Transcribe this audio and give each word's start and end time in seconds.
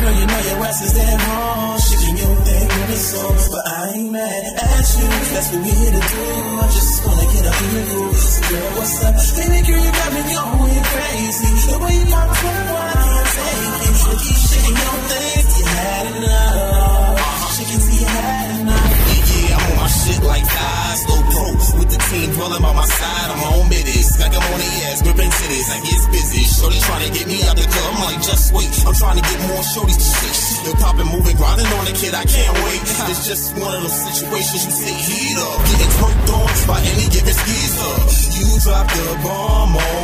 girl, 0.00 0.14
you 0.16 0.26
know 0.26 0.40
your 0.48 0.64
ass 0.64 0.80
is 0.82 0.92
dead 0.96 1.18
wrong. 1.28 1.78
Shaking 1.78 2.16
your 2.16 2.34
thing 2.46 2.68
when 2.68 2.88
it's 2.90 3.08
on, 3.20 3.36
but 3.52 3.64
I 3.68 3.80
ain't 3.94 4.10
mad 4.10 4.42
at 4.56 4.86
you. 4.96 5.08
That's 5.32 5.48
what 5.52 5.60
we 5.64 5.70
here 5.70 5.94
to 5.94 6.02
do. 6.10 6.24
I 6.60 6.66
just 6.72 6.92
wanna 7.04 7.26
get 7.32 7.44
up 7.50 7.58
in 7.60 7.70
your 7.76 7.86
groove. 7.90 8.16
So 8.16 8.40
girl, 8.48 8.70
what's 8.80 9.04
up? 9.04 9.14
Baby 9.36 9.60
girl, 9.68 9.82
you 9.84 9.92
got 10.00 10.10
me 10.16 10.22
going 10.32 10.84
crazy. 10.92 11.50
The 11.70 11.76
way 11.84 11.94
you 12.00 12.06
pop 12.08 12.32
it, 12.32 12.66
I 12.70 12.92
can't 13.04 13.28
take 13.36 13.76
it. 13.88 13.96
So 14.00 14.10
keep 14.24 14.40
shaking 14.48 14.78
your 14.80 14.98
thing, 15.10 15.44
you 15.60 15.66
had 15.68 16.04
enough. 16.16 17.54
Shaking 17.54 17.80
till 17.84 17.98
you 18.00 18.08
had 18.08 18.48
enough. 18.60 18.88
Yeah, 19.30 19.56
I'm 19.56 19.64
on 19.70 19.76
my 19.80 19.88
shit 19.88 20.20
like 20.24 20.46
thighs, 20.46 20.98
slow 21.04 21.20
pro. 21.28 21.44
With 21.78 21.90
the 21.92 22.00
team 22.08 22.28
dwelling 22.34 22.62
by 22.62 22.72
my 22.72 22.86
side, 22.86 23.28
I'm 23.32 23.42
on 23.52 23.68
middies. 23.68 24.08
Like 24.20 24.32
I'm 24.32 24.44
on 24.52 24.58
the 24.58 24.70
ass, 24.88 25.02
gripping 25.02 25.30
titties. 25.30 25.68
I 25.70 25.78
get 25.84 26.00
busy. 26.10 26.42
Shorty 26.44 26.80
trying 26.80 27.04
to 27.06 27.10
get 27.12 27.26
me 27.28 27.38
out 27.48 27.56
the 27.56 27.66
club. 27.68 27.79
Just 28.20 28.52
wait. 28.52 28.68
I'm 28.86 28.94
trying 28.94 29.16
to 29.16 29.24
get 29.24 29.40
more 29.48 29.64
shorties 29.64 29.96
to 29.96 30.04
shit. 30.04 30.36
Still 30.60 30.76
popping, 30.76 31.08
moving, 31.08 31.36
grinding 31.36 31.66
on 31.66 31.84
the 31.88 31.92
kid. 31.96 32.12
I 32.14 32.24
can't 32.24 32.52
wait. 32.68 32.80
It's 33.08 33.26
just 33.26 33.56
one 33.56 33.72
of 33.74 33.80
those 33.80 33.96
situations 33.96 34.60
you 34.68 34.72
take 34.76 35.00
heat 35.08 35.38
up. 35.40 35.58
Getting 35.72 35.92
twerked 35.96 36.30
on 36.36 36.48
by 36.68 36.78
any 36.84 37.06
given 37.08 37.32
skeezer. 37.32 37.96
You 38.36 38.60
drop 38.60 38.86
the 38.92 39.18
bomb 39.24 39.76
on 39.76 39.99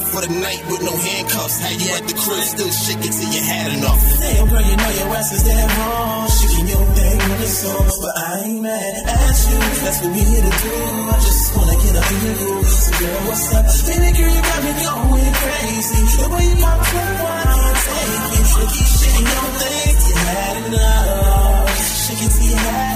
girl 0.00 0.08
for 0.12 0.20
the 0.26 0.32
night 0.40 0.62
with 0.68 0.82
no 0.82 0.94
handcuffs. 0.96 1.60
Had 1.60 1.76
you 1.80 1.90
at 1.92 2.04
the 2.08 2.14
crib, 2.14 2.44
still 2.44 2.70
shaking 2.70 3.12
till 3.12 3.30
you 3.32 3.42
had 3.44 3.68
enough. 3.76 4.00
Damn, 4.20 4.48
girl, 4.48 4.62
you 4.62 4.76
know 4.76 4.90
your 4.96 5.16
ass 5.16 5.32
is 5.32 5.42
dead 5.44 5.68
wrong. 5.78 6.28
Shaking 6.28 6.68
your 6.68 6.84
thing 6.96 7.18
when 7.18 7.40
it's 7.42 7.64
on, 7.68 7.86
but 8.00 8.14
I 8.16 8.32
ain't 8.44 8.62
mad 8.62 8.94
at 9.06 9.36
you. 9.50 9.58
That's 9.84 9.98
what 10.02 10.12
we 10.12 10.22
here 10.24 10.44
to 10.44 10.54
do. 10.64 10.76
I 11.10 11.16
just 11.20 11.56
wanna 11.56 11.76
get 11.80 11.94
up 11.96 12.08
in 12.10 12.18
your 12.24 12.36
groove. 12.40 12.68
So 12.68 12.90
girl, 12.98 13.20
what's 13.28 13.54
up? 13.54 13.66
Baby 13.88 14.10
girl, 14.16 14.32
you 14.32 14.42
got 14.42 14.60
me 14.64 14.72
going 14.80 15.34
crazy. 15.40 16.00
The 16.20 16.28
way 16.30 16.44
you 16.48 16.56
pop 16.60 16.80
it, 16.80 17.20
I 17.20 17.44
can't 17.56 17.78
take 17.84 18.40
it. 18.40 18.68
Keep 18.70 18.88
shaking 19.00 19.28
your 19.28 19.48
thing, 19.60 19.96
you 20.08 20.16
had 20.16 20.56
enough. 20.64 21.78
Shake 22.00 22.24
till 22.30 22.46
you 22.50 22.56
had 22.56 22.89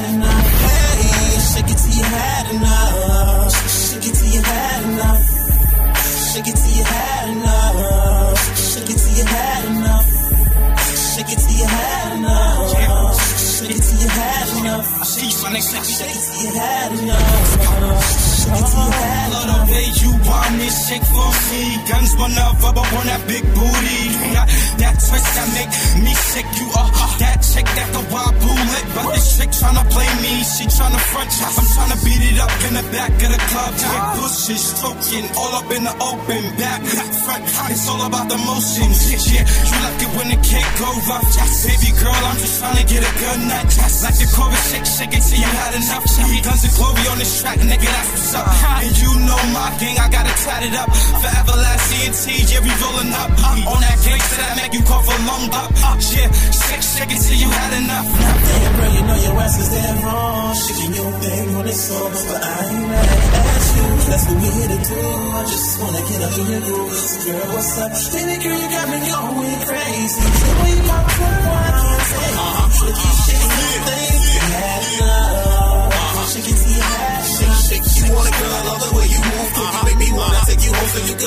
next 15.55 15.71
Shake 15.71 16.11
it 16.11 16.43
you 16.43 16.51
had 16.59 16.91
enough. 16.99 17.95
Love 19.31 19.47
the 19.47 19.61
way 19.73 19.87
you 20.03 20.11
want 20.27 20.61
it, 20.61 20.75
shake 20.75 21.07
for 21.15 21.31
me. 21.51 21.63
Guns 21.89 22.13
one 22.17 22.37
up, 22.37 22.59
up 22.65 22.77
on 22.77 23.07
that 23.07 23.23
big 23.31 23.45
booty. 23.55 24.03
That 24.83 24.99
twist 24.99 25.31
that 25.39 25.49
make 25.55 25.71
me 26.03 26.13
sick. 26.13 26.47
You 26.59 26.67
are 26.75 26.91
uh, 26.91 27.19
that 27.23 27.39
chick 27.41 27.67
that 27.79 27.89
the 27.95 28.03
wild 28.13 28.35
but 28.95 29.07
this 29.13 29.37
chick 29.37 29.51
tryna 29.51 29.85
play 29.91 30.11
me. 30.23 30.43
She 30.47 30.65
tryna 30.71 31.01
front. 31.11 31.31
I'm 31.43 31.67
tryna 31.75 31.99
beat 32.05 32.23
it 32.31 32.39
up 32.39 32.55
in 32.69 32.73
the 32.79 32.85
back 32.95 33.11
of 33.11 33.31
the 33.35 33.41
club. 33.51 33.73
Chick 33.75 34.05
bushes 34.19 34.63
stroking 34.63 35.27
all 35.37 35.53
up 35.59 35.69
in 35.75 35.83
the 35.85 35.95
open 35.99 36.43
back 36.57 36.81
front. 37.27 37.43
It's 37.75 37.89
all 37.91 38.03
about 38.07 38.29
the 38.29 38.39
motion. 38.39 38.89
Yeah, 39.35 39.45
you 39.45 39.79
like 39.83 40.01
it 40.03 40.11
when 40.15 40.29
the 40.31 40.39
kick 40.41 40.67
go 40.79 40.89
rough. 41.11 41.27
Baby 41.65 41.91
girl, 41.99 42.15
I'm 42.15 42.39
just 42.39 42.63
tryna 42.63 42.85
get 42.87 43.03
a 43.03 43.13
good 43.19 43.41
nut. 43.51 43.67
Like 44.05 44.19
the 44.21 44.29
chorus, 44.31 44.63
shake, 44.71 44.87
shake 44.87 45.15
it 45.17 45.23
till 45.27 45.41
you 45.41 45.51
had 45.51 45.75
enough. 45.75 46.05
Gunz 46.45 46.63
and 46.63 46.75
Glory 46.77 47.05
on 47.09 47.19
this 47.19 47.41
track, 47.41 47.59
nigga, 47.59 47.89
that's 47.89 48.11
what's 48.13 48.35
up. 48.35 48.47
And 48.85 48.95
you 49.01 49.11
know 49.25 49.41
my 49.57 49.73
gang, 49.81 49.97
I 49.99 50.09
got 50.13 50.29
to 50.29 50.35
chat 50.45 50.63
it 50.63 50.75
up. 50.77 50.93
Forever 50.93 51.57
last 51.57 51.89
CNT, 51.89 52.25
yeah, 52.53 52.61
we 52.61 52.71
rolling 52.85 53.13
up. 53.17 53.31
Uh. 53.33 53.73
On 53.73 53.81
that 53.81 53.97
gangsta 54.05 54.37
that 54.37 54.53
I 54.53 54.55
make 54.61 54.75
you 54.75 54.85
cough 54.85 55.09
a 55.09 55.17
lung 55.25 55.49
up. 55.57 55.73
Uh. 55.73 55.97
Yeah, 56.13 56.29
shake, 56.53 56.85
shake 56.85 57.13
it 57.17 57.21
till 57.25 57.39
you 57.41 57.49
had 57.49 57.73
enough. 57.81 58.44
Damn, 59.35 59.43
girl, 59.43 59.43
you 59.43 59.43
know 59.43 59.43
your 59.43 59.43
ass 59.43 59.59
is 59.59 59.69
dead 59.71 60.05
wrong. 60.05 60.55
Shaking 60.55 60.95
your 60.95 61.13
thing 61.21 61.57
when 61.57 61.67
it's 61.67 61.91
on, 61.91 62.11
but 62.13 62.45
I 62.45 62.65
ain't 62.71 62.89
mad 62.89 63.09
at 63.09 63.65
you. 63.75 63.87
That's 64.11 64.25
what 64.29 64.39
we 64.39 64.49
here 64.49 64.69
to 64.69 64.81
do. 64.85 65.01
I 65.35 65.43
just 65.43 65.81
wanna 65.81 66.03
get 66.09 66.23
up 66.23 66.39
in 66.39 66.47
your 66.47 66.61
groove. 66.61 66.95
So 66.95 67.33
girl, 67.33 67.55
what's 67.55 67.79
up? 67.79 67.91
Baby 68.15 68.37
girl, 68.43 68.59
you 68.59 68.69
got 68.71 68.89
me 68.89 68.99
going 69.11 69.61
crazy. 69.67 70.21
The 70.23 70.53
way 70.63 70.73
you 70.75 70.83
pop 70.87 71.07
I 71.07 71.73
can't 71.83 72.05
take 72.11 72.91
it. 72.91 73.15
Shaking 73.25 73.59
your 73.59 73.83
thing, 73.85 74.19
you 74.35 74.47
had 74.55 75.44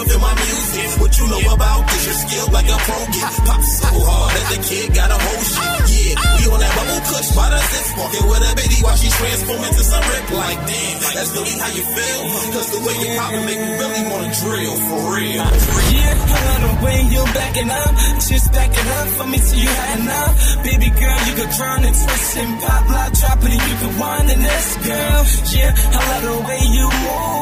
feel 0.05 0.21
my 0.21 0.33
music. 0.35 0.89
What 1.01 1.11
you 1.17 1.25
know 1.27 1.43
about 1.53 1.81
this? 1.87 2.03
Your 2.05 2.17
skill 2.17 2.47
like 2.53 2.69
a 2.69 2.77
pro 2.77 2.99
get. 3.15 3.33
Pop 3.47 3.61
so 3.61 3.89
hard 3.89 4.31
that 4.35 4.47
the 4.53 4.59
kid 4.61 4.87
got 4.93 5.09
a 5.09 5.17
whole 5.17 5.43
shit. 5.47 5.79
Yeah, 5.87 6.15
we 6.37 6.43
on 6.53 6.59
that 6.61 6.73
bubble 6.77 7.01
kush 7.07 7.29
by 7.33 7.47
the 7.49 7.59
zip. 7.61 7.85
Walking 7.97 8.25
with 8.29 8.43
a 8.45 8.51
baby 8.53 8.77
while 8.85 8.97
she 8.97 9.09
transform 9.09 9.61
into 9.63 9.83
some 9.83 10.05
rip. 10.05 10.25
Like, 10.37 10.59
damn, 10.69 10.97
that's 11.15 11.31
really 11.33 11.55
how 11.57 11.71
you 11.73 11.85
feel. 11.87 12.21
Cause 12.53 12.69
the 12.73 12.79
way 12.85 12.95
you 13.01 13.09
pop 13.17 13.31
it 13.33 13.43
make 13.47 13.61
me 13.61 13.71
really 13.79 14.03
wanna 14.11 14.31
drill 14.37 14.75
for 14.87 14.99
real. 15.17 15.45
Yeah, 15.87 16.35
I 16.35 16.39
love 16.47 16.61
the 16.67 16.73
way 16.85 16.97
you 17.07 17.21
backing 17.33 17.71
up. 17.71 17.91
Just 18.27 18.47
back 18.53 18.71
it 18.71 18.87
up 19.01 19.07
for 19.17 19.27
me 19.27 19.37
till 19.39 19.59
you 19.59 19.71
had 19.71 19.99
enough. 20.03 20.33
Baby 20.63 20.89
girl, 20.93 21.19
you 21.25 21.33
could 21.39 21.51
drown 21.57 21.81
and 21.87 21.95
twist 21.95 22.37
and 22.37 22.51
pop, 22.61 22.83
lock, 22.89 23.11
drop 23.17 23.39
it, 23.39 23.51
and 23.55 23.63
you 23.65 23.75
could 23.81 23.95
wind 23.97 24.27
in 24.29 24.39
this 24.43 24.67
girl. 24.83 25.19
Yeah, 25.55 25.71
I 25.73 25.99
love 26.11 26.23
the 26.27 26.37
way 26.47 26.61
you 26.75 26.85
move. 26.85 27.36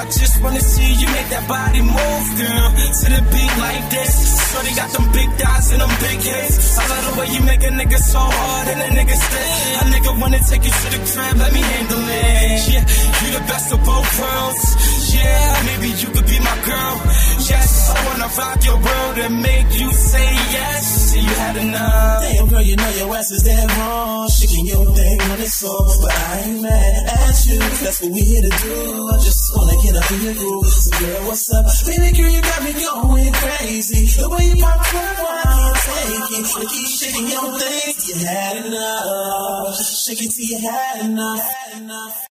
I 0.00 0.04
just 0.06 0.40
wanna 0.42 0.60
see 0.60 0.94
you 0.96 1.06
make 1.12 1.28
that 1.28 1.44
body 1.44 1.82
move, 1.84 2.26
girl. 2.40 2.68
To 2.72 3.06
the 3.12 3.20
beat 3.20 3.54
like 3.60 3.84
this. 3.92 4.14
Shorty 4.48 4.72
got 4.72 4.88
them 4.96 5.06
big 5.12 5.28
thighs 5.36 5.72
and 5.76 5.80
them 5.84 5.92
big 6.00 6.18
hips. 6.24 6.78
I 6.80 6.88
love 6.88 7.04
the 7.04 7.12
way 7.20 7.28
you 7.36 7.42
make 7.44 7.62
a 7.68 7.68
nigga 7.68 7.98
so 8.00 8.18
hard 8.18 8.66
and 8.72 8.80
a 8.80 8.88
nigga 8.96 9.12
stay. 9.12 9.52
A 9.76 9.84
nigga 9.92 10.10
wanna 10.16 10.40
take 10.40 10.64
you 10.64 10.72
to 10.72 10.88
the 10.96 11.00
crib, 11.04 11.36
let 11.36 11.52
me 11.52 11.60
handle 11.60 12.00
it. 12.00 12.60
Yeah, 12.72 12.84
you 13.20 13.28
the 13.36 13.44
best 13.44 13.72
of 13.76 13.80
both 13.84 14.08
worlds. 14.16 14.64
Yeah, 15.12 15.68
maybe 15.68 15.88
you 15.92 16.08
could 16.16 16.28
be 16.32 16.38
my 16.40 16.56
girl. 16.64 16.96
Yes, 17.44 17.68
I 17.92 17.96
wanna 18.08 18.28
rock 18.40 18.64
your 18.64 18.80
world 18.80 19.16
and 19.20 19.42
make 19.42 19.68
you 19.76 19.92
say 19.92 20.28
yes. 20.56 20.82
See, 21.10 21.20
you 21.20 21.34
had 21.44 21.56
enough. 21.56 22.22
Damn, 22.24 22.48
girl, 22.48 22.62
you 22.62 22.76
know 22.76 22.90
your 22.96 23.16
ass 23.16 23.30
is 23.32 23.42
dead 23.42 23.68
wrong. 23.76 24.28
Shaking 24.30 24.64
your 24.64 24.86
thing 24.96 25.18
when 25.28 25.40
it's 25.44 25.62
on, 25.64 26.00
but 26.00 26.12
I 26.14 26.40
ain't 26.46 26.62
mad 26.62 27.02
at 27.20 27.46
you. 27.46 27.58
That's 27.84 28.00
what 28.00 28.12
we 28.12 28.20
here 28.22 28.42
to 28.42 28.54
do. 28.64 29.08
I 29.12 29.16
just 29.18 29.42
wanna 29.56 29.76
get 29.82 29.89
in 30.12 30.34
groove. 30.34 30.66
So 30.66 30.90
girl, 30.98 31.26
what's 31.26 31.52
up? 31.52 31.66
Baby 31.86 32.16
girl, 32.16 32.30
you 32.30 32.42
got 32.42 32.62
me 32.62 32.72
going 32.72 33.32
crazy. 33.32 34.06
The 34.20 34.28
way 34.28 34.44
you 34.44 34.62
pop 34.62 34.80
I 34.82 35.42
can't 35.44 35.76
take 35.86 36.38
it. 36.38 36.46
So 36.46 36.60
keep 36.66 36.88
shaking 36.88 37.28
your 37.28 37.58
thing, 37.58 37.94
you 38.06 38.26
had 38.26 38.66
enough. 38.66 39.76
Shake 39.76 40.22
it 40.22 40.30
till 40.30 40.44
you 40.46 40.58
had 40.68 41.06
enough. 41.06 41.40
Had 41.40 41.82
enough. 41.82 42.26